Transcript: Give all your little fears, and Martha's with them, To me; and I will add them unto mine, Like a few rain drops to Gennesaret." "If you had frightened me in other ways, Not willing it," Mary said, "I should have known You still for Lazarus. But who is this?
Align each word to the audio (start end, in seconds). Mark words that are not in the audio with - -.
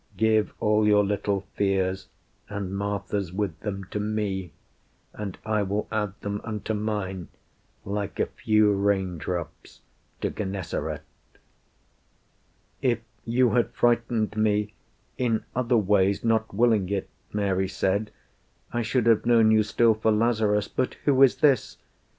Give 0.17 0.55
all 0.59 0.87
your 0.87 1.03
little 1.05 1.41
fears, 1.53 2.07
and 2.49 2.75
Martha's 2.75 3.31
with 3.31 3.59
them, 3.59 3.83
To 3.91 3.99
me; 3.99 4.51
and 5.13 5.37
I 5.45 5.61
will 5.61 5.87
add 5.91 6.19
them 6.21 6.41
unto 6.43 6.73
mine, 6.73 7.27
Like 7.85 8.19
a 8.19 8.25
few 8.25 8.73
rain 8.73 9.19
drops 9.19 9.81
to 10.21 10.31
Gennesaret." 10.31 11.03
"If 12.81 13.01
you 13.25 13.51
had 13.51 13.75
frightened 13.75 14.35
me 14.35 14.73
in 15.19 15.45
other 15.55 15.77
ways, 15.77 16.23
Not 16.23 16.51
willing 16.51 16.89
it," 16.89 17.07
Mary 17.31 17.67
said, 17.67 18.09
"I 18.73 18.81
should 18.81 19.05
have 19.05 19.27
known 19.27 19.51
You 19.51 19.61
still 19.61 19.93
for 19.93 20.11
Lazarus. 20.11 20.67
But 20.67 20.95
who 21.05 21.21
is 21.21 21.35
this? 21.35 21.77